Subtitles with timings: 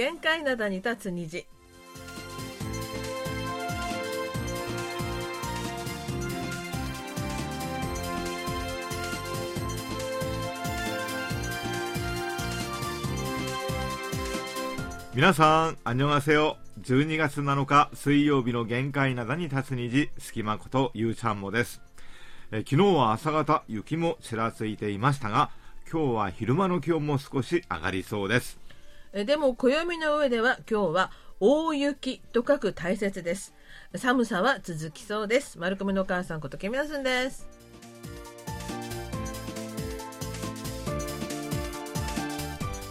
[0.00, 1.46] 限界灘に立つ虹
[15.14, 16.56] 皆さん、あにょがせよ。
[16.80, 21.82] 12月7日水曜日の限界灘に立つ虹、隙間ことゆうちゃんもです。
[22.52, 25.50] え昨日は朝方、雪もちらついていましたが、
[25.92, 28.69] 今日は昼間の気温も少し上がりそうです。
[29.12, 31.10] えでも暦の上では今日は
[31.40, 33.52] 大雪と書く大切です。
[33.96, 35.58] 寒さは続きそうです。
[35.58, 37.48] 丸組のお母さんことケミヤスンです。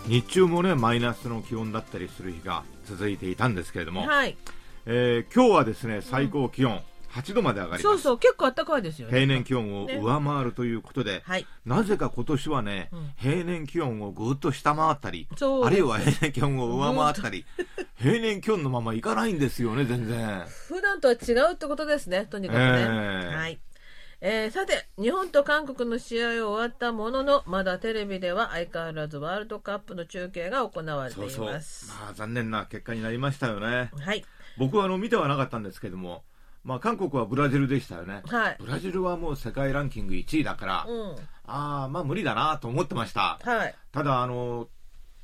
[0.08, 4.36] 日中もね、マイナスの気温だったりする日が続いていたんですけれども、はい。
[4.86, 7.94] えー今日はですね、最高気温8度まで上がります。
[7.94, 9.14] そうそう結構暖かいですよね。
[9.14, 11.46] 平年気温を上回るということで、はい。
[11.66, 13.14] なぜか今年はね、ん。
[13.18, 17.46] 平年気温をぐっと下回ったり、あるいは平年気温を上回ったり、
[17.96, 20.46] 平年気温のままいかないんですよね、全然。
[20.68, 23.36] 普段とは違うってことですねとにかくね、ええ。
[23.36, 23.60] はい。
[24.22, 31.46] えーさて日本と韓国の試合を終わったもののまだテレビでは相変わらずワールドカップの中継が行われていうそそう。
[31.46, 33.92] まますあ、残念な結果になりましたよね。
[33.98, 34.26] はい。
[34.58, 36.24] 僕はあの見てはなかったんですけども、
[36.64, 38.22] まあ、韓国はブラジルでしたよね。
[38.26, 38.58] はい。
[38.60, 41.16] ブラジルはもう世界ランキング1位だから、うん。
[41.46, 43.40] ああ、まあ無理だなと思ってました。
[43.44, 43.76] はい。
[43.92, 44.68] ただ、あの、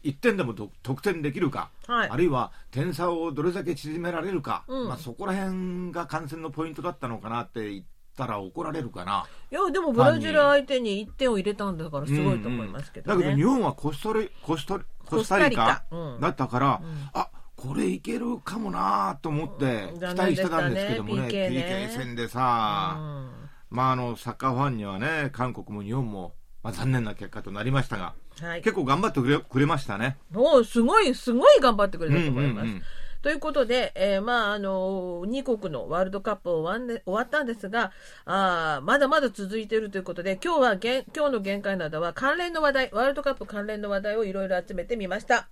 [0.03, 2.09] 1点でも得得点できるか、はい。
[2.09, 4.87] あるいは点差をどれだけ縮められるか、うん。
[4.87, 9.25] まあ、そこら辺が観戦のポイントだったのかなって言ったら怒られるかな。
[9.51, 15.83] いやでもブラジル相手に1点を入れたんだからすごいと思いますけどね、だけど日本はコスタリコスタリコスタリカ。
[16.21, 17.09] だったから、うん。
[17.13, 23.29] あこれいけるかもなと思ってうん期待してたんですけどもね,、残念でしたね PK, PK 戦でさ、うん
[23.69, 30.17] まあ、あのサッカーファンにはね韓国も日本も、まあ、残念な結果となりましたがはい、結構頑張ってくれくれましたね。
[30.31, 32.65] もうすごいすごい頑張ってくれたと思います。
[32.65, 32.83] うんうんうん
[33.21, 37.91] ということで、えーまああの2国のワールドカップ終わんで終わったんですが
[38.23, 45.47] あーまだまだ続いているということで今日はげん今日の限界などは関連の話題ワールドカップ関連の話題をいろいろ集めてみました。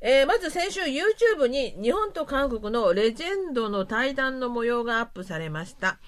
[0.00, 5.98] えーまず先週 YouTube に日本と韓国のレジェンドの対談の模様がアップされました。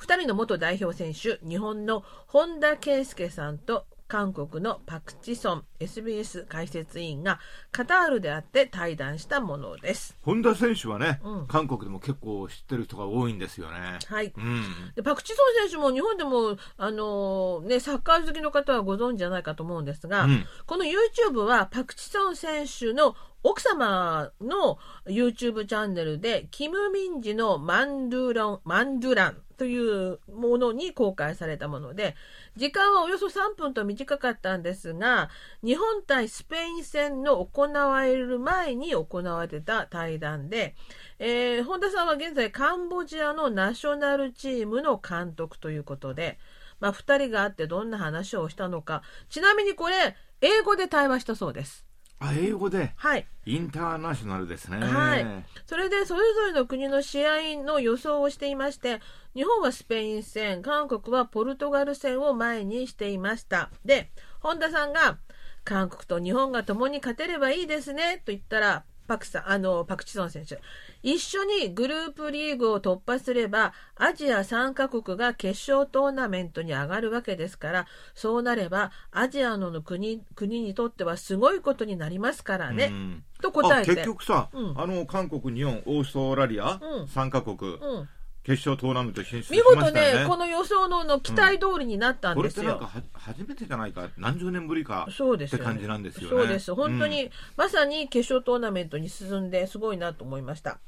[0.00, 7.40] 2人の元代表選手、日本の本田圭佑さんと韓国のパク・チソン SBS 解説委員が
[7.70, 10.16] カタールであって対談したものです。
[10.22, 13.98] 本田選手はね、うん韓国でも結構知ってる人が多いんですよね。
[14.06, 14.32] はい。
[14.34, 14.62] うん、
[14.96, 32.16] でパク・チソン選手も日本でも、あのね、サッカー好きの方はご存知じゃないかと思うんですが、うんこの YouTube はパク・チソン選手の奥様の YouTube チャンネルで、キム・ミンジのマンドゥラン、マンドゥランというものに公開されたもので、
[32.56, 35.30] 時間はおよそ3分と短かったんですが、
[35.62, 40.74] 日本対スペイン戦の行われる前に行われてた対談で、
[41.20, 46.38] えー本田さんは現在カンボジアのナショナルチームの監督ということで、
[46.80, 51.87] まあ、2人が会ってどんな話をしたのか、ちなみにこれ、英語で対話したそうです。
[52.20, 53.26] あ英語ではい。
[53.46, 54.78] インターナショナルですね。
[54.78, 55.26] はい
[55.66, 59.00] それでそれぞれの国の試合の予想をしていまして、
[59.34, 63.70] 日本はスペイン戦、韓国はポルトガル戦を前にしていました。
[63.84, 65.18] で、本田さんが、
[65.64, 70.60] 韓国と日本が共に勝てればいいですね、と言ったら、パクさん、あの、パクチソン選手。
[71.02, 82.90] 一緒にグループリーグを突破すれば、アジア3カ国が決勝トーナメントに上がるわけですから、そうなれば、アジアの国、国にとってはすごいことになりますからね。
[82.92, 83.92] うんと答えて。
[83.92, 88.08] あ結局さ、うんあの韓国、日本、オーストラリア、うん3カ国、うん。
[88.42, 90.22] 決勝トーナメント進出し見ま事したよね。
[90.22, 92.62] ね、この予想のの期待通りになったんですよ。
[92.62, 96.36] これってなんかは初めてじゃないか、何十年ぶりかそうですよ、って感じなんですよね。
[96.36, 96.74] そうです。
[96.74, 100.78] 本当に、うんまさに決勝トーナメントに進んですごいなと思いました。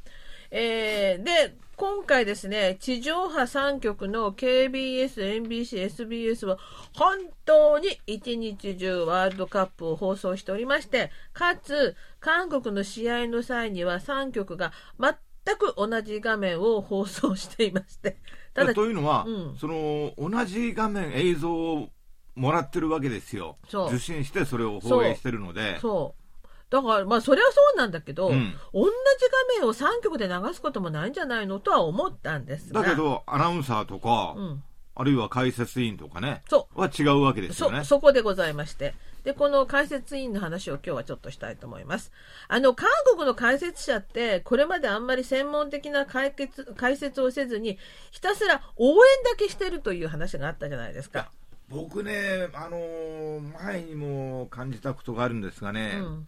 [0.51, 6.59] えーで、今回ですね、地上波3局の KBS、NBC、SBS は
[6.95, 15.15] 本当に一日中ワールドカップを放送しておりまして、かつ、韓国の試合の際には3局が全
[15.57, 18.19] く同じ画面を放送していまして、
[18.55, 21.89] ただ、というのは、うんその同じ画面、映像を
[22.35, 23.57] もらってるわけですよ。
[23.89, 25.79] 受信してそれを放映してるので。
[25.81, 26.21] そう。
[26.71, 28.91] だから、まあ、それはそうなんだけど、うん同じ
[29.59, 32.83] 画面を3曲で流すこともないんじゃないのとは思ったんですが。
[32.83, 34.63] だけ、ど、アナウンサーとか、うん。
[34.95, 37.97] あるいは解説委員とかね、そは違うわけですよねそ、。
[37.97, 38.95] そこでございまして。
[39.31, 42.11] で、この解説委員の話を今日はちょっとしたいと思います。
[42.49, 47.79] あの、韓国の解説者って、これまであんまり専門的な解決解説をせずに、
[48.11, 51.31] ひたすら応援だけしてるという話があったじゃないですか。
[51.69, 56.27] 僕ね、あのー前にも感じたことがあるんですがね、うん。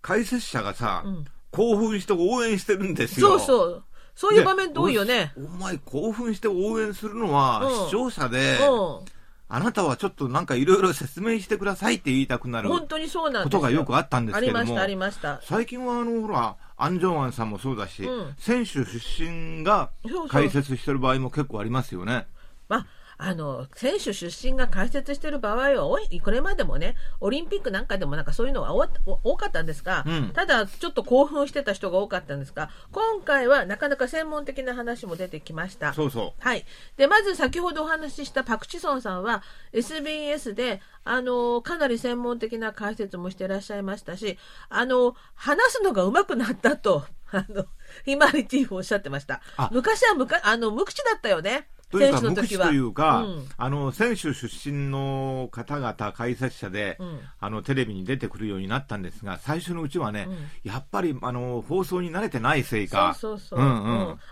[0.00, 3.30] 解説者がさ、うん興奮して応援してるんですよ。
[3.30, 3.84] そうそう。
[4.14, 5.32] そういう場面多いよね。
[5.36, 9.19] お前興奮して応援するのはうん視聴者で、うん。
[9.52, 15.40] あなたはちょっとなんかいろいろ説明してくださいって言いたくなる本当にそうなんこですよとがよくあったんですけどもありました、ありました。
[15.42, 19.90] 最近はあのほらアン・ジョンアンさんもそうだし、うん選手出身が
[20.28, 22.28] 解説してる場合も結構ありますよね。
[22.68, 22.86] まあ、
[23.22, 28.88] あの、選手出身が解説してる場合は多い、これまでもね、オリンピックなんかでもなんかそういうのが多
[29.22, 35.92] 多かったんですが、うんただちょっと興奮してた人が多かったんですが、今回はなかなか専門的な話も出てきました。
[35.92, 36.64] そうそはい。
[36.96, 39.42] で、まず先ほどお話ししたパク・チソンさんは
[39.72, 44.38] SBS で、あの、かなり専門的な解説もしてらっしゃいましたし、
[44.70, 47.66] あの、話すのが上手くなったと、あの、
[48.04, 49.68] ヒマリティフおっしゃってましたあ。
[49.72, 51.68] 昔はむか、あの、無口だったよね。
[51.92, 51.98] う。
[51.98, 52.20] というか。
[52.20, 53.48] 無口というか、うん。
[53.56, 57.20] あの選手出身の方々解説者で、うん。
[57.40, 60.70] あのテレビに出てくるようになったんですが最初のうちはね、うん。
[60.70, 63.14] やっぱりあの放送に慣れてないせいか。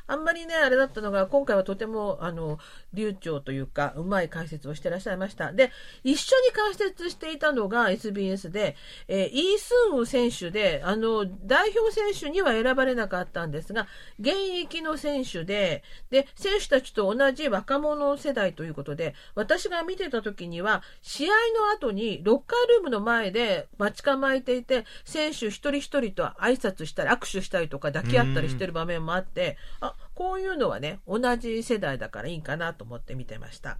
[0.06, 2.58] あんまりねあれだったのが今回はとてもあの
[2.92, 5.52] 流暢というかうまい解説をしてらっしゃいました。
[5.52, 5.70] で
[6.04, 8.76] 一緒に解説していたのが SBS で、
[9.08, 13.86] えーイー・スンウ選手であの代表選手には選ばれなかったんですが
[14.18, 21.34] 現役の選手でで選手たちと同じ若者世代ということで私が見てた時には試合の
[21.74, 33.78] 後にロッカールームの前で待ち構えていて選手一人一人と挨拶したり握手したりとか抱き合ったりしてる場面もあってあこういうのはね同じ世代だからいいかなと思って見てました。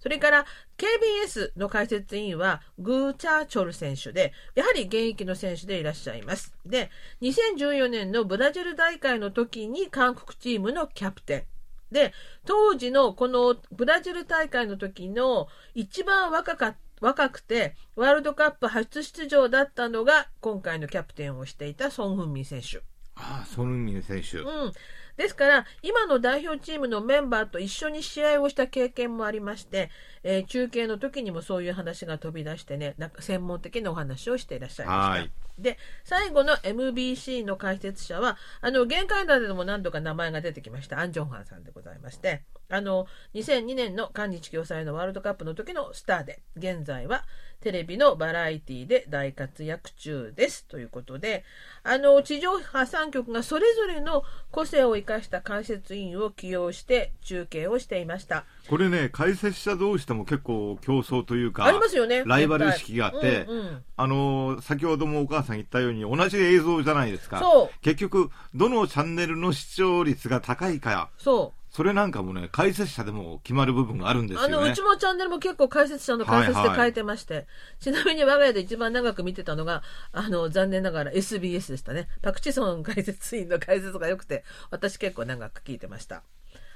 [0.00, 6.54] それから KBS の解説委員はグーチャーチョル選手で、やはり現役の選手でいらっしゃいます。
[6.64, 6.90] で、
[7.22, 11.57] 2014年のブラジル大会の時に韓国チームのキャプテン。
[11.90, 12.12] で、
[12.44, 22.82] 当時のこのブラジル大会の時の一番若か若くてワールドカップ初出場だったのが今回のキャプテンをしていたソン・フンミン選手。
[23.14, 24.72] ああソン・ミン選手、うん、
[25.16, 29.90] ですから今の代表チームのメンバーと一緒に試合をした経験もありまして、
[30.22, 35.30] えー中継の時にもそういう話が飛び出してねなんか専門的なお話をしていらっしゃいましたはい。
[35.58, 40.98] で最後の MBC の解説者はあの限界談でも何度か名前が出てきました。
[41.00, 42.44] アン・ジョンハンさんでございまして。
[42.70, 47.24] あの2002年の韓日共催のワールドカップの時のスターで現在は
[47.60, 50.64] テレビのバラエティで大活躍中です。
[50.66, 51.44] ということで
[51.82, 54.22] あの地上波3局がそれぞれの
[54.52, 58.44] 個性を生かした解説員を起用して中継をしていました。
[58.68, 62.22] これね解説者同士でも結構競争というかありますよね。
[62.26, 63.84] ライバル意識があって、うんうん。
[63.96, 67.40] あの先ほどもお母さん言ったように同じ映像じゃないですか。
[67.40, 67.80] そう。
[67.80, 71.10] 結局どのチャンネルの視聴率が高いか。
[71.18, 74.54] そうそれなんかもね解説者でも決まる部分があるんですよね。
[74.54, 77.46] あのうちもチャンネルも結構解説者の解説で書いてまして、
[77.80, 79.82] ちなみに我が家で一番長く見てたのが
[80.12, 82.08] あの残念ながら SBS でしたね。
[82.22, 86.22] パク・チソン解説員の解説が良くて私結構長く聞いてました。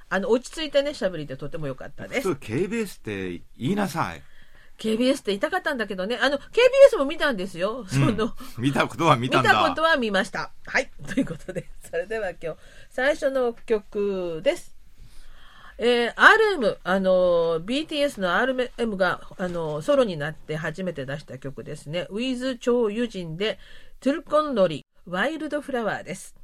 [0.09, 2.29] あの落ち着いてねしゃべりでとても良かったです。
[2.29, 4.23] 普通 KBS って言いなさい、
[4.79, 6.19] KBS って言いたかったんだけどね。
[6.21, 7.87] あの KBS も見たんですよ。
[7.89, 9.53] その、うん見たことは見見たんだ。
[9.53, 10.53] たことは見ました。
[10.67, 10.91] はい。
[11.07, 12.59] ということでそれでは今日
[12.91, 14.72] 最初の曲です
[15.79, 22.07] えー、RM、あのー、BTS の RM が、あのーソロになって初めて出した曲ですね。
[22.11, 23.59] ウィズ・チョウ・ユジンで、
[24.01, 26.35] トゥルコンノリ、ワイルドフラワーです。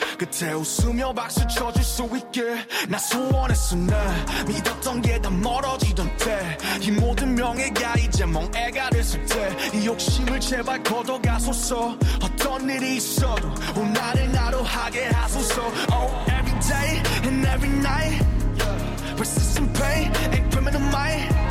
[0.00, 2.42] 나 그때 웃으며 박수 쳐줄 수 있게
[2.88, 9.50] 나 소원했어 난 믿었던 게 다 멀어지던 때 이 모든 명예가 이제 멍해가 됐을 때
[9.74, 11.96] 이 욕심을 제발 걷어가소서.
[12.22, 15.62] 어떤 일이 있어도 오늘을 나로 하게 하소서.
[15.92, 18.24] Oh every day and every night.
[19.16, 21.49] Persistent pain and criminal mind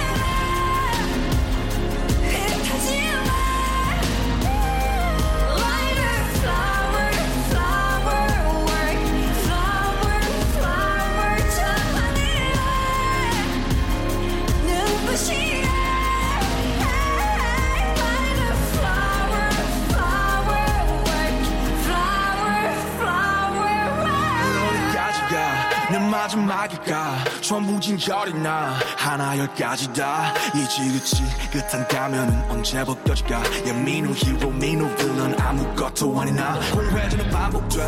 [26.31, 27.23] 마지막일까?
[27.41, 30.33] 전부 진결이 나 하나 열까지 다.
[30.55, 33.37] 이지그치 끝한 가면은 언제 벗겨질까?
[33.67, 36.59] 야 민우 히로 민우 빌런 아무것도 아니나.
[36.71, 37.79] 공회전은 반복돼.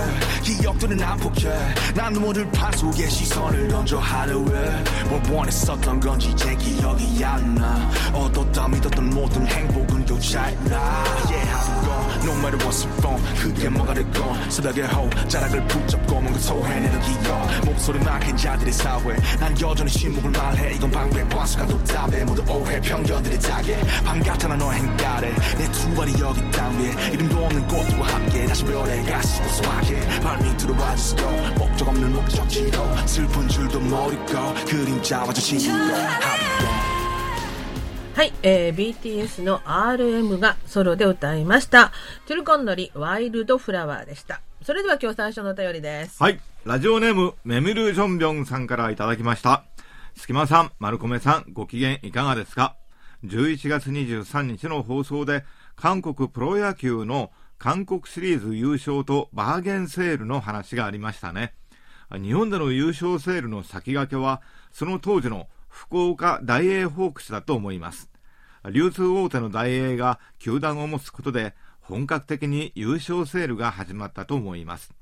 [0.43, 1.49] 기억들은 안 폭해
[1.95, 4.83] 난 눈물을 판 속에 시선을 던져 하루에.
[5.09, 7.89] 뭘 원했었던 건지 이제 기억이 안나.
[8.13, 11.03] 얻었다 믿었던 모든 행복은 교차했나
[12.33, 18.19] No matter what's wrong 그게 뭐가 됐건 새벽에 호 자락을 붙잡고 뭔가 토해내는 기억 목소리만
[18.19, 19.15] 큰 자들의 사회.
[19.39, 20.73] 난 여전히 침묵을 말해.
[20.73, 22.23] 이건 방배 과수가 답답해.
[22.25, 25.29] 모두 오해 편견들의 타겟 반갑잖아 너의 행가래.
[25.57, 27.11] 내 두 발이 여기 땅 위에.
[27.13, 29.99] 이름도 없는 꽃과 함께 다시 별에 가시 고 소하게.
[30.21, 31.21] 발 밑으로 와주시고
[31.57, 36.82] 목적 없는 목적지로 슬픈 줄도 모르고 그림자와 저 친구로 하루도
[38.15, 41.91] はい、えー BTS の RM がソロで歌いました。
[42.27, 44.41] トゥルコンノリワイルドフラワーでした。
[44.61, 46.21] それでは今日最初のお便りです。
[46.21, 46.39] はい。
[46.63, 49.65] ラジオネーム、メムルジョンビョンさんからいただきました。
[50.15, 52.75] すきまさん、マルコメさん、ご機嫌いかがですか
[53.25, 55.43] ?11 月23日の放送で、
[55.75, 61.55] 韓国プロ野球の韓国シリーズ優勝とバーゲンセールの話がありましたね。
[62.11, 68.11] 日本での優勝セールの先駆けは、その当時の福岡大英ホークスだと思います。
[68.71, 74.93] 流通大手の大英が球団を持つことで、本格的に優勝セールが始まったと思います。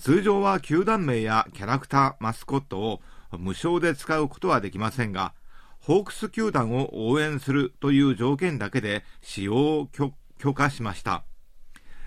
[0.00, 3.00] 通常は球団名やキャラクター、マスコットを
[3.38, 5.32] 無償で使うことはできませんが、
[5.78, 11.22] ホークス球団を応援するという条件だけで使用を許許可しました。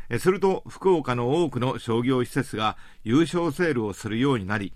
[0.10, 2.75] えすると、福岡の多くの商業施設が
[3.06, 4.74] 優勝セールをするようになり、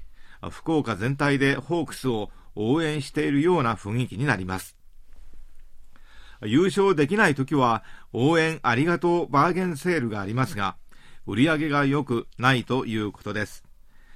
[0.50, 4.76] 福岡全体でホークスを応援しているような雰囲気になります。
[6.44, 10.76] 優勝できないときは、応援ありがとうバーゲンセールがありますが、
[11.28, 13.64] 売り上げが良くないということです。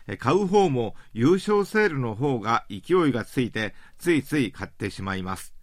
[0.07, 5.53] え買う方も優勝セールの方が勢いがついて、ついつい買ってしまいます。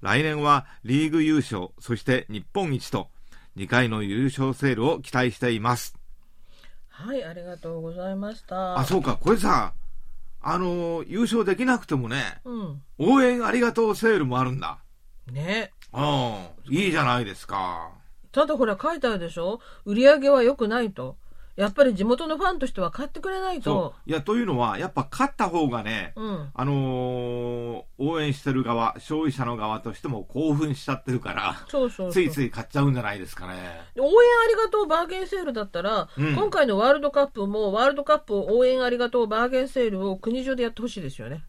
[0.00, 3.08] 来年はリーグ優勝、そして日本一と、
[3.56, 5.96] 2回の優勝セールを期待しています。
[6.88, 8.78] はい、ありがとうございました。
[8.78, 9.72] あ、そうか、これさ、
[10.40, 12.82] あのー優勝できなくてもね、うん。
[12.98, 14.78] 応援ありがとうセールもあるんだ。
[15.32, 15.72] ね。
[15.92, 17.90] うん、いいじゃないですか。
[18.30, 19.60] ただほら書いてあるでしょ？
[19.84, 21.16] 売り上げは良くないと。
[21.58, 23.94] やっぱり地元のファンとしては買ってくれないそと。
[24.06, 24.10] う。
[24.10, 26.50] いや、というのは、やっぱ勝った方がね、うん。
[26.54, 32.12] あのー応援してる側、消費者の側としても興奮しちゃってるから、そうそうそう。
[32.12, 33.54] ついつい買っちゃうんじゃないですかね。
[33.98, 34.10] 応援
[34.44, 41.42] ありがとうバーゲンセールだったら、うん今回のワールドカップもワールドカップ応援ありがとうバーゲンセールを国中でやってほしいですよね。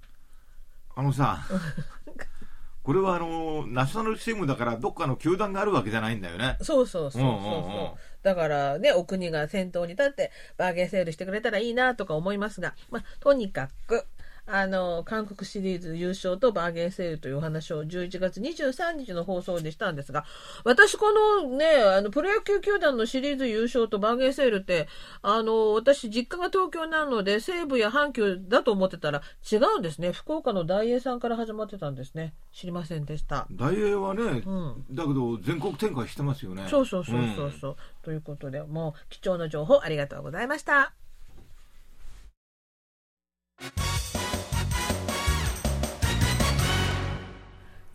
[0.96, 1.38] あのさ、
[2.82, 6.58] これはあのーナショナルチームだからどっかの球団があるわけじゃないんだよね。
[6.62, 7.30] そうそうそうそうそう。
[7.30, 7.90] うんうんうん
[8.24, 14.06] だからね、お国が先頭に立ってバーゲンセールしてくれたらいいなとか思いますが、まあ、とにかく、
[14.52, 20.26] あの、韓国シリーズ優勝とバーゲンセールというお話を11月23日の放送でしたんですが、
[20.64, 21.12] 私こ
[21.44, 24.88] のね、あの、プロ野球球団のシリーズ優勝とバーゲンセールって、
[25.22, 30.12] あの、私実家が東京なので西武や阪急だと思ってたら違うんですね。
[30.12, 32.34] 福岡の大英さんから始まってたんですね。
[32.52, 33.48] 知りませんでした。
[33.52, 36.66] 大英はね、んだけど全国展開してますよね。
[36.70, 40.94] そうそうそうそうそう、ということでもう貴重な情報ありがとうございました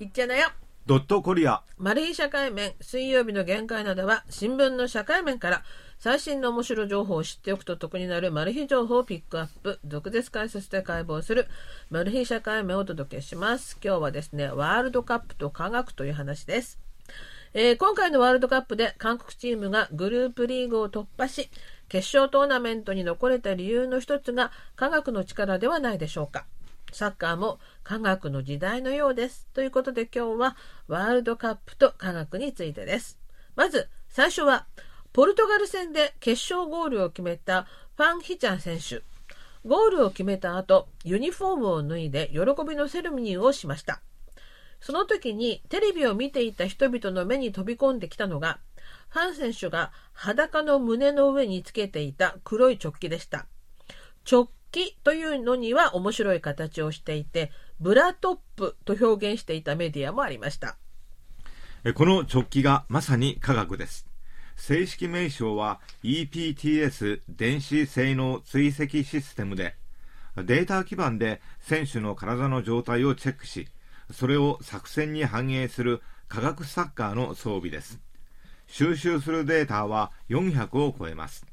[0.04, 0.50] いっちゃなよ。
[0.84, 1.62] ドットコリア。
[1.78, 5.62] マル秘社会面水曜日の限界などは新聞の社会面から
[5.98, 11.46] 最新の面白情報を知っておくと得になるマル秘情報をピックアップ毒舌解説で解剖する
[11.88, 13.78] マル秘社会面をお届けします。
[13.82, 16.78] 今日はですねワールドカップと科学という話です。
[17.54, 21.48] えー今回のワールドカップで韓国チームがグループリーグを突破し
[21.88, 26.44] 決勝トーナメントに残れた理由の一つが科学の力ではないでしょうか
[26.94, 29.48] サッカーも科学の時代のようです。
[29.52, 33.18] ということで今日はワールドカップと科学についてです。
[33.56, 34.66] まず最初は
[35.12, 39.02] ポルトガル戦で決勝ゴールを決めたファン・ヒチャン選手。
[39.66, 44.00] ゴールを決めた後ユニフォームを脱いで喜びのセレモニーをしました。
[44.80, 48.60] その時にテレビを見ていた人々の目に飛び込んできたのが、
[49.08, 53.46] ファン選手が裸の胸の上につけていた黒い直帰でした。
[54.30, 60.76] 直帰というのには面白い形をしていて、ブラトップと表現していたメディアもありました。
[61.84, 64.08] えこの直帰がまさに科学です。
[64.56, 69.76] 正式名称は EPTS 電子性能追跡システムで、
[70.36, 73.68] データ基盤で選手の体の状態をチェックし、
[74.12, 78.00] それを作戦に反映する科学サッカーの装備です。
[78.66, 81.46] 収集するデータは400を超えます。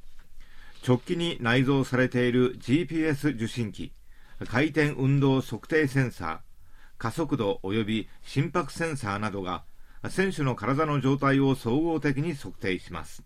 [0.85, 3.91] 直帰に内蔵されている GPS 受信機、
[4.47, 6.39] 回転運動測定センサー
[6.97, 9.63] 加速度及び心拍センサーなどが
[10.09, 13.23] 選手の体の状態を総合的に測定します。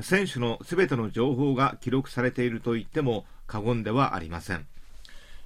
[0.00, 4.66] 選手のすべての情報が記録されていると言っても過言ではありません。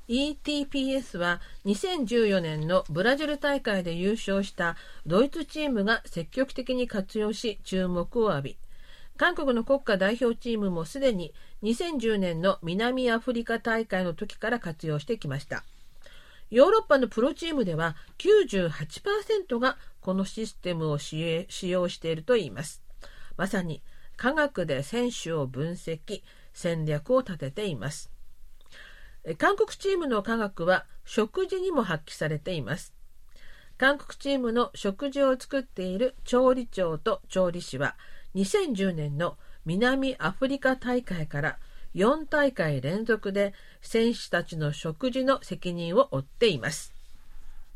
[0.09, 4.76] ETPS は2014年のブラジル大会で優勝した
[5.07, 8.57] ドイツチームが積極的に活用し注目を浴び
[9.16, 15.64] 韓国の国家代表チームもすでに2010年の南アフリカ大会の時から活用してきました。
[16.50, 22.83] ヨーロッパのプロチームでは98%がこのシステムを使用しているといいます。
[23.37, 23.83] まさに
[24.16, 28.11] 科学で選手を分析戦略を立てています。
[29.38, 32.92] 韓国チームの科学は食事にも発揮されています。
[33.78, 37.97] 韓国チームの食事を作っている調理長と調理師は
[38.34, 41.58] 2010年の南アフリカ大会から
[41.94, 46.94] 4大会連続で選手たちの食事の責任を負っています。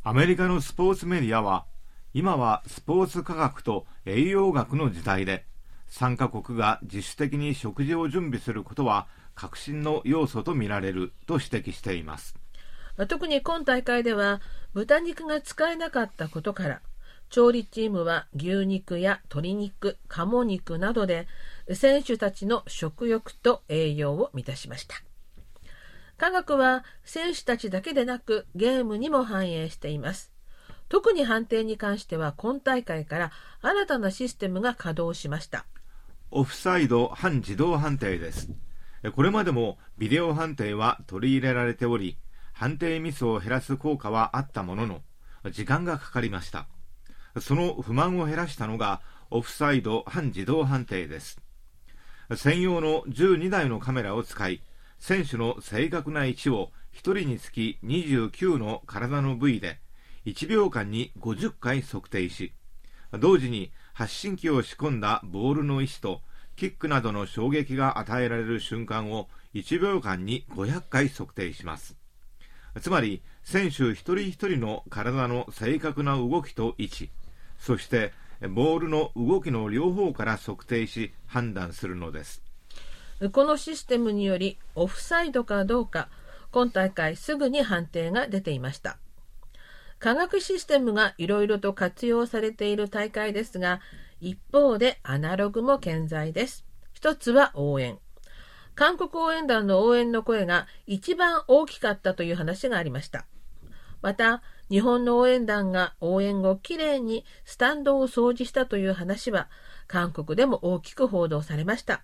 [0.02, 1.66] アメリカのスポーツメディアは
[2.14, 5.44] 今はスポーツ科学と栄養学の時代で
[5.90, 12.34] 3カ国が自主的に食事を準備することは革新の要素とみられると指摘しています。
[13.08, 14.40] 特に今大会では
[14.72, 16.80] 豚肉が使えなかったことから
[17.28, 21.26] 調理チームは牛肉や鶏肉、鴨肉などで
[21.74, 24.96] 選手たちの食欲と栄養を満たしました。
[26.16, 30.32] 科学は選手たちだけでなくゲームにも反映しています。
[30.88, 35.66] 特に判定に関しては今大会から新たなシステムが稼働しました。
[36.30, 38.48] オフサイド半自動判定です。
[39.14, 42.16] これまでもビデオ判定は取り入れられており、
[42.52, 45.02] 判定ミスを減らす効果はあったものの、
[45.50, 46.66] 時間がかかりました。
[47.40, 49.00] その不満を減らしたのが
[49.30, 51.40] オフサイド半自動判定です。
[52.34, 54.62] 専用の12台のカメラを使い
[54.98, 59.78] 選手の正確な位置を1人につき29の体の部位で
[60.24, 62.52] 1秒間に50回測定し
[63.12, 66.20] 同時に発信機を仕込んだボールの位置と
[66.56, 71.96] キックなどの衝撃が与えられる瞬間を1秒間に500回測定します。
[72.80, 77.10] つまり選手一人一人の体の正確な動きと位置
[77.58, 78.12] そして
[78.50, 82.42] ボールの動きの両方から測定し判断するのです。
[83.32, 86.10] このシステムによりオフサイドかどうか
[86.50, 88.98] 今大会すぐに判定が出ていました。
[89.98, 93.80] 科学システムがいろいろと活用されている大会ですが
[94.20, 96.66] 一方でアナログも健在です。
[96.92, 97.98] 一つは応援。
[98.74, 103.24] 韓国応援団の応援の声が一番大きかったという話がありました。
[104.02, 109.48] また日本の応援団が応援後きれいにスタンドを掃除したという話は
[109.86, 112.02] 韓国でも大きく報道されました。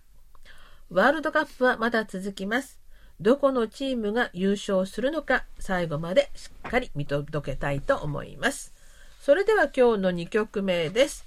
[0.91, 2.79] ワールドカップはまだ続きます。
[3.21, 8.73] どこのチームが優勝するのか最後までしっかり見届けたいと思います。
[9.21, 11.25] それでは今日の2曲目です。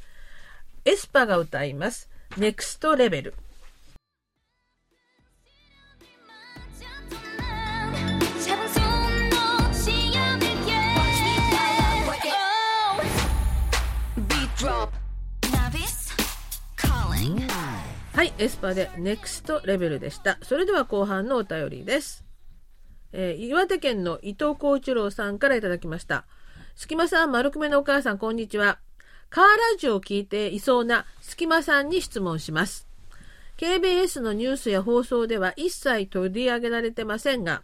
[0.83, 2.09] エスパが歌います。
[2.37, 3.33] ネクストレベル。
[18.25, 20.39] はい、エスパでネクストレベルでした。
[20.41, 22.25] それでは後半のお便りです。
[23.11, 26.25] えー、岩手県の伊藤幸一郎さんからいただきました。
[26.75, 28.79] 隙間さん、丸くめのお母さん、こんにちは。
[29.29, 32.87] カーラジオを聞いていそうな隙間さんに質問します。
[33.57, 37.61] KBS のニュースや放送では一切取り上げられてませんが、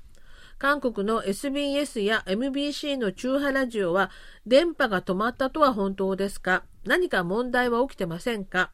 [0.59, 4.11] 韓国の SBS や MBC の中波ラジオは
[4.45, 6.61] 電波が止まったとは本当ですか？
[6.85, 8.69] 何か問題は起きてませんか？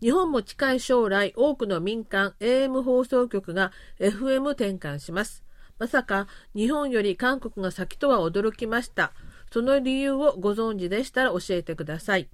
[0.00, 5.44] 日本も近い将来多くの民間 AM 放送局が FM 転換します。
[5.78, 9.12] まさか日本より韓国が先とは驚きました。
[9.52, 12.28] その理由をご存知でしたら教えてください。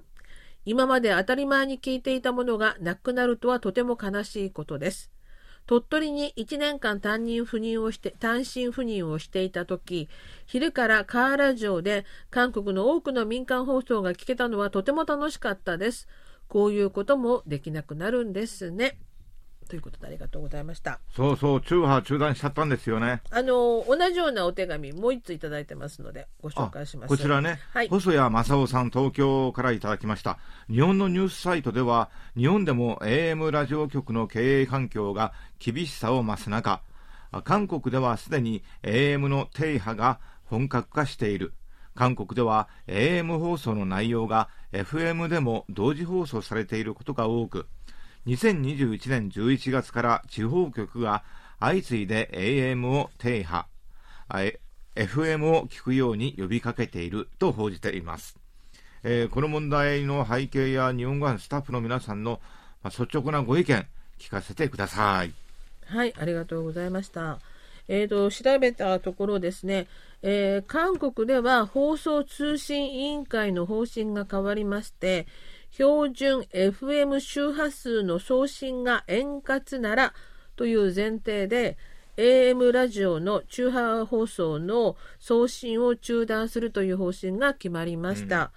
[0.65, 5.11] 今まで当たり前に聞いていたものがなくなるとはとても悲しいことです。
[5.67, 10.09] 鳥取に1年間単身赴任をして、単身赴任をしていた時、
[10.47, 16.09] 昼からカーラジオで韓国の多くの民間放送が聞けたのはとても楽しかったです。
[16.51, 18.99] こういうこともできなくなるんですね。
[19.69, 20.99] ということでありがとうございました。
[21.15, 23.23] そうそう、中波中断しちゃったんですよね。
[23.31, 27.09] あの、同じようなお手紙、もう一ついただいてますので、ご紹介します。
[27.09, 30.39] こちらね、はい、細谷正夫さん、東京からいただきました。
[30.69, 36.83] 日本のニュースサイトでは、日本でも AM ラジオ局の経営環境が厳しさを増す中、
[37.45, 41.53] 韓国ではすでに AM の停波が本格化している。
[41.95, 47.67] 韓国では AM 放送の内容が FM でも同時放送されていることが多く
[48.27, 51.25] 2021年11月から地方局が
[51.59, 53.67] 相次いで AM を停波
[54.95, 58.37] FM を聞くように呼びかけていると報じています。
[59.03, 62.41] えーこの問題の背景や日本語版スタッフの皆さんの、
[62.85, 63.87] 率直なご意見
[64.19, 65.33] 聞かせてください。
[65.87, 67.39] はい、ありがとうございました。
[67.93, 69.89] えー、と調べたところですね、
[70.23, 75.27] えー韓国では放送通信委員会の方針が変わりまして
[75.73, 80.15] 標準 FM 周波数の送信が円滑なら
[80.55, 81.77] という前提で
[82.17, 88.53] AM ラジオの中波放送の送信を中断するという方針が決まりました。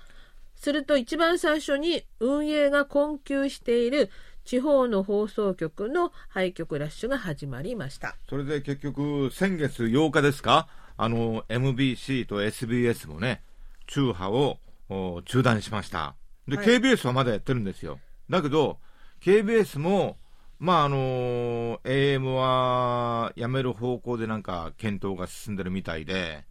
[0.56, 4.10] すると一番最初に運営が困窮している
[4.46, 8.16] 地方の放送局の廃局ラッシュが始まりました。
[8.30, 13.42] それで結局、先月8日ですか、あの MBC と SBS もね、
[13.88, 16.16] 中波をお中断しました。
[16.48, 18.00] で、はい KBS はまだやってるんですよ。
[18.30, 18.80] だけど、
[19.22, 20.18] KBS も、
[20.60, 26.46] まああの AM はやめる方向でなんか検討が進んでるみたいで、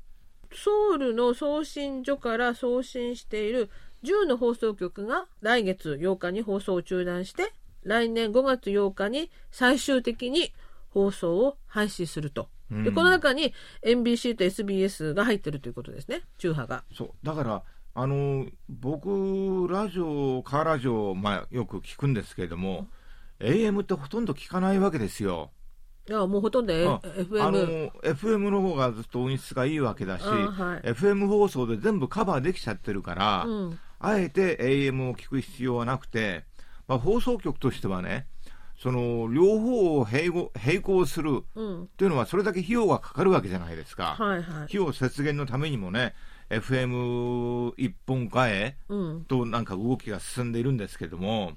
[0.55, 3.71] ソウルの送信所から送信している
[4.05, 7.53] 10の放送局が来月8日に放送を中断して
[7.83, 10.53] 来年5月8日に最終的に
[10.91, 12.49] 放送を廃止すると。
[12.71, 12.95] でうん。
[12.95, 16.85] この中に NBC と SBS が入ってるということですね、中波が。
[16.97, 17.11] そう。
[17.23, 17.63] だから、
[17.95, 22.89] あの僕、ラジオ、カーラジオ、まあ、よく聞くんですけれども、
[23.41, 25.51] AM ってほとんど聞かないわけですよ。
[26.09, 27.61] いやもうほとんど、えあ FM あの
[28.03, 30.81] FM の方がずっと音質がいいわけだし、あはい。
[30.81, 33.79] FM 放送で全部カバーできちゃってるから、うん。
[34.01, 36.45] あえて AM を聞く必要はなくて、
[36.93, 38.27] まあ、放送局としてはね、
[38.79, 41.83] その両方を並行並行するうん。
[41.85, 44.17] っていうのは、それだけ費用がかかるわけじゃないですか。
[44.19, 44.65] はいはい。
[44.65, 46.15] 費用節減のためにもね、
[46.51, 51.53] FM 一本化へうん、となんか動きが進んでいるんですけども、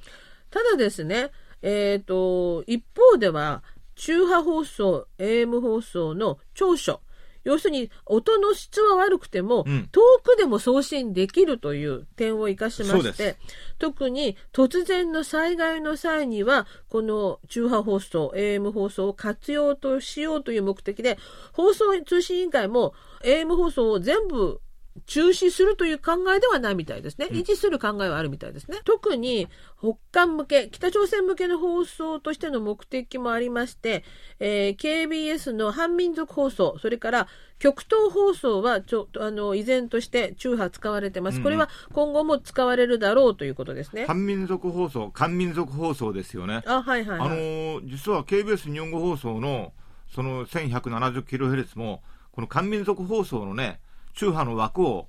[0.49, 3.61] ただですね、えー、と一方では
[3.95, 7.01] 中波放送 AM 放送の長所
[7.45, 9.87] 要するに音の質は悪くても、うん。
[9.91, 13.37] 遠くでも送信できるという点を生かしまして
[13.77, 21.17] 特に突然の災害の際にはこの中波放送 AM 放送を活用としようという目的で
[21.53, 24.59] 放送通信委員会も AM 放送を全部
[25.07, 27.27] 中止するという考えではないみたいですね。
[27.31, 28.77] 維持する考えはあるみたいですね。
[28.85, 34.03] 特に北韓向け、北朝鮮向けの放送としての目的もありまして、
[34.39, 37.27] えー KBS の反民族放送、それから
[37.59, 41.41] 極東放送はちょあの依然として中波使われてます。
[41.41, 44.05] これは今後も使われるだろうということですね。
[44.07, 46.63] 反民族放送、韓民族放送ですよね。
[46.65, 47.27] あ、はいはい、はい。
[47.27, 49.73] あのー実は KBS 日本語放送の
[50.07, 53.79] その 1170kHz も、この韓民族放送のね、
[54.15, 55.07] 中波の枠を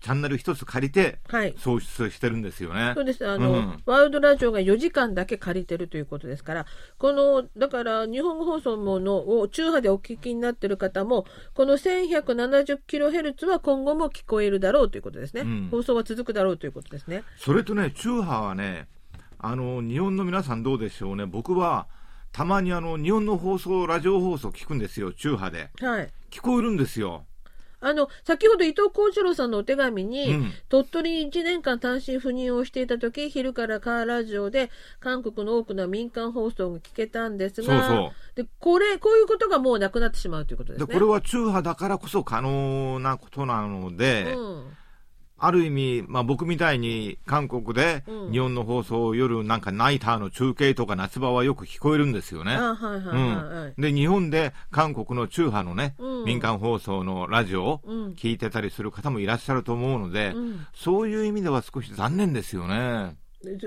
[0.00, 1.54] チャンネル一つ借りてはい。
[1.58, 2.92] 送出してるんですよね。
[2.94, 3.26] そうです。
[3.26, 6.66] あの、うんワールドラジオが4時間だけ借りてるということですから、
[6.98, 15.40] この、だから、日本語放送ものを中波でお聞きになってる方も、この 1170kHz は今後も聞こえるだろうということですね。
[15.40, 17.24] うん放送は続くだろうということですね。
[17.36, 18.86] それとね、中波はね、
[19.38, 21.26] あの、日本の皆さんどうでしょうね。
[21.26, 21.88] 僕は、
[22.30, 25.70] たまにあの、日本の放送、ラジオ放送聞くんですよ、中波で。
[25.80, 26.12] はい。
[26.30, 27.24] 聞こえるんですよ。
[27.80, 40.98] あの、先ほど伊藤幸次郎さんのお手紙に、うん鳥取に1年間単身赴任をしていた時、昼からカーラジオで韓国の多くの民間放送が聞けたんですが、そうそで、これ、こういうことがもうなくなってしまうということですで、ね。
[41.00, 44.76] これは中波だからこそ可能なことなので、うん。
[45.38, 48.32] ある意味、まあ、僕みたいに韓国でうん。
[48.32, 52.58] 日本の放送、夜なんかナイターの中継とか夏場はよく聞こえるんですよね。
[53.78, 56.24] で、日本で韓国の中波のね、うん。
[56.24, 60.66] 民間放送のラジオをうん聞いてたりする方もいらっしゃると思うので、うん。
[60.74, 63.16] そういう意味では少し残念ですよね。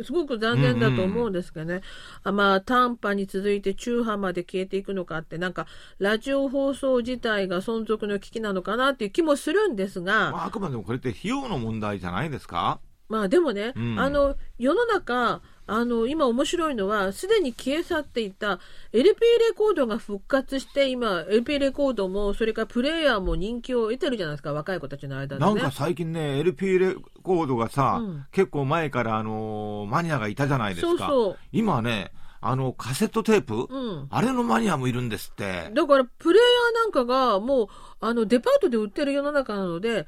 [0.04, 1.82] すごく残念だと思うんですけどね、
[2.24, 5.66] あまあ短波に続いて中波まで消えていくのかってなんか
[5.98, 12.82] ラジオ放送自体が存続の危機なのかなっていう気もするんですが、まあ、あくまでもこれって費用の問題じゃないですか？
[13.08, 14.00] まあでもね、うん。
[14.00, 15.42] あの世の中
[15.74, 18.60] あの今面白いのはすでに消え去っていた
[18.92, 25.54] LP レコードが復活して今 LP レコードもそれからプレイヤーも人気を得てるじゃないですか若い子たちの間でね。
[25.54, 30.90] なんか最近ね、LP レコードがさ、うん結構前から、あのーマニアがいたじゃないですか。
[30.90, 35.72] そうそう今ね、あの、カセットテープ、うんあれのマニアもいるんですって。
[35.74, 37.68] だからプレイヤーなんかがもう
[38.02, 40.06] あのデパートで売ってる世の中なので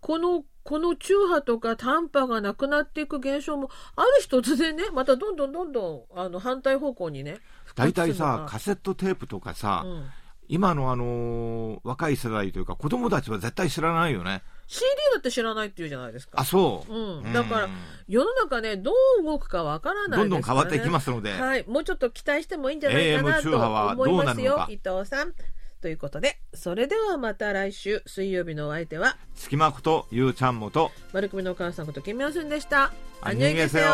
[0.00, 7.38] このこの中波とか短波がなくなっていく現象もある日突然ね またどんどんどんどんあの反対方向にね
[7.76, 10.10] 大体さ、カセットテープとかさ、うん。
[10.48, 14.42] 今のあのー若い世代というか子供たちは絶対知らないよね。
[14.68, 16.40] CD だって知らないって言うじゃないですか。
[16.40, 16.92] あ、そう。
[16.92, 17.68] うん、だから
[18.08, 21.32] 世の中ねどう動くかわからないね、どんどん変わっていきますので。
[21.32, 24.66] はい、もうちょっと期待してもいいんじゃないかな波はと思いますよ。
[24.68, 25.34] 伊藤さん
[25.80, 32.92] ということで、それではまた来週水曜日のお相手は、隙間ことゆうちゃんもと、丸組のお母さんことけみ金すんでした。
[33.20, 33.86] あにげせよ。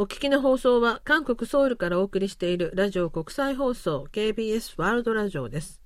[0.00, 5.82] お聞きの放送は韓国ソウルからお送りしているラジオ国際放送 KBS ワールドラジオです。